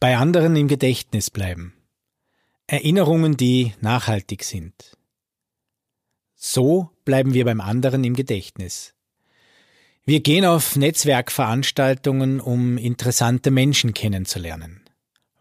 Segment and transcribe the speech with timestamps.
[0.00, 1.74] Bei anderen im Gedächtnis bleiben.
[2.66, 4.96] Erinnerungen, die nachhaltig sind.
[6.34, 8.94] So bleiben wir beim anderen im Gedächtnis.
[10.06, 14.80] Wir gehen auf Netzwerkveranstaltungen, um interessante Menschen kennenzulernen.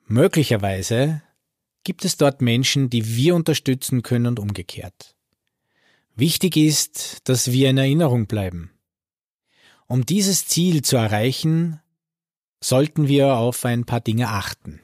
[0.07, 1.21] Möglicherweise
[1.85, 5.15] gibt es dort Menschen, die wir unterstützen können und umgekehrt.
[6.17, 8.71] Wichtig ist, dass wir in Erinnerung bleiben.
[9.87, 11.79] Um dieses Ziel zu erreichen,
[12.61, 14.81] sollten wir auf ein paar Dinge achten.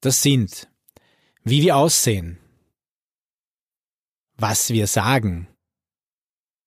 [0.00, 0.68] Das sind,
[1.44, 2.38] wie wir aussehen,
[4.36, 5.48] was wir sagen,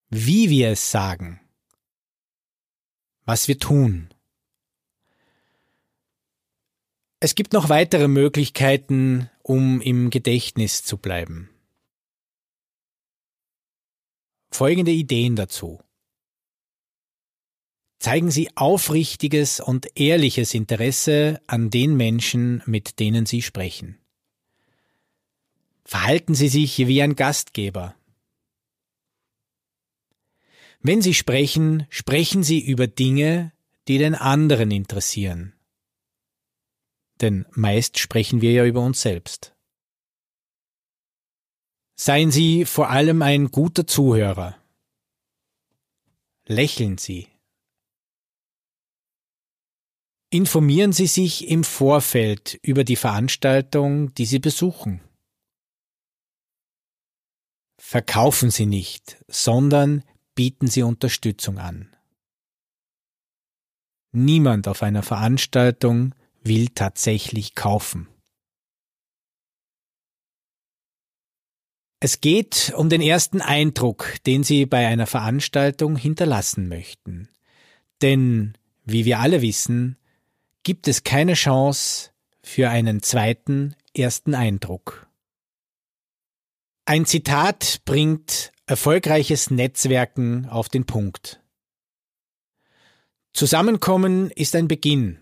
[0.10, 1.42] wie wir es sagen,
[3.26, 4.14] was wir tun.
[7.20, 11.50] Es gibt noch weitere Möglichkeiten, um im Gedächtnis zu bleiben.
[14.52, 15.82] Folgende Ideen dazu.
[18.06, 23.98] Zeigen Sie aufrichtiges und ehrliches Interesse an den Menschen, mit denen Sie sprechen.
[25.86, 27.96] Verhalten Sie sich wie ein Gastgeber.
[30.82, 33.54] Wenn Sie sprechen, sprechen Sie über Dinge,
[33.88, 35.56] die den anderen interessieren.
[37.22, 39.56] Denn meist sprechen wir ja über uns selbst.
[41.96, 44.56] Seien Sie vor allem ein guter Zuhörer.
[46.46, 47.30] Lächeln Sie.
[50.36, 55.00] Informieren Sie sich im Vorfeld über die Veranstaltung, die Sie besuchen.
[57.78, 60.04] Verkaufen Sie nicht, sondern
[60.36, 61.96] bieten Sie Unterstützung an.
[64.12, 66.14] Niemand auf einer Veranstaltung
[66.44, 68.10] will tatsächlich kaufen.
[72.02, 77.30] Es geht um den ersten Eindruck, den Sie bei einer Veranstaltung hinterlassen möchten.
[78.02, 79.98] Denn, wie wir alle wissen,
[80.66, 82.10] gibt es keine Chance
[82.42, 85.08] für einen zweiten ersten Eindruck.
[86.86, 91.40] Ein Zitat bringt erfolgreiches Netzwerken auf den Punkt.
[93.32, 95.20] Zusammenkommen ist ein Beginn.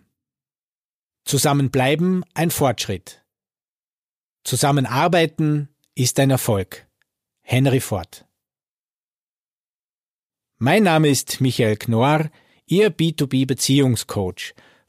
[1.26, 3.24] Zusammenbleiben ein Fortschritt.
[4.46, 6.88] Zusammenarbeiten ist ein Erfolg.
[7.42, 8.26] Henry Ford.
[10.58, 12.30] Mein Name ist Michael Knorr,
[12.66, 14.54] Ihr B2B Beziehungscoach.